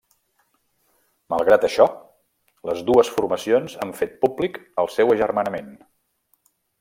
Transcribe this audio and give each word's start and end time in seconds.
Malgrat 1.33 1.67
això, 1.67 1.85
les 2.71 2.81
dues 2.89 3.13
formacions 3.19 3.77
han 3.85 3.93
fet 4.03 4.19
públic 4.27 4.59
el 4.85 4.91
seu 4.99 5.13
agermanament. 5.17 5.71